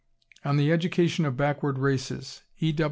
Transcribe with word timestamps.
"On 0.43 0.57
the 0.57 0.71
Education 0.71 1.25
of 1.25 1.37
Backward 1.37 1.77
Races," 1.77 2.41
E. 2.59 2.75